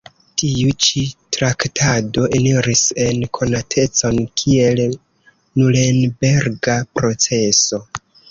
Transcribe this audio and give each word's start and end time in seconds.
Tiu 0.41 0.69
ĉi 0.85 1.01
traktado 1.35 2.23
eniris 2.37 2.81
en 3.03 3.21
konatecon 3.39 4.17
kiel 4.43 4.81
Nurenberga 4.95 6.79
proceso. 7.01 7.83